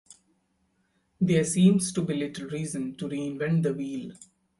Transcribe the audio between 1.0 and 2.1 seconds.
There seems to